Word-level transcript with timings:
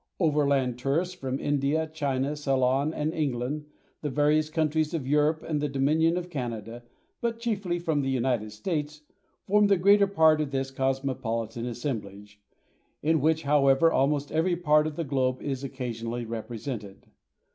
Overland 0.19 0.79
tourists 0.79 1.13
from 1.13 1.39
India, 1.39 1.85
China, 1.85 2.35
Ceylon, 2.35 2.91
and 2.91 3.13
England, 3.13 3.65
the 4.01 4.09
various 4.09 4.49
countries 4.49 4.95
of 4.95 5.05
Europe 5.05 5.43
and 5.47 5.61
the 5.61 5.69
Dominion 5.69 6.17
of 6.17 6.31
Canada, 6.31 6.81
but 7.21 7.37
chiefly 7.37 7.77
from 7.77 8.01
the 8.01 8.09
United 8.09 8.51
States, 8.51 9.03
form 9.45 9.67
the 9.67 9.77
greater 9.77 10.07
part 10.07 10.41
of 10.41 10.49
this 10.49 10.71
cosmopolitan 10.71 11.67
assemblage, 11.67 12.41
in 13.03 13.21
which, 13.21 13.43
however, 13.43 13.91
almost 13.91 14.31
every 14.31 14.55
part 14.55 14.87
of 14.87 14.95
the 14.95 15.03
globe 15.03 15.39
is 15.39 15.63
occasionally 15.63 16.25
represented. 16.25 17.05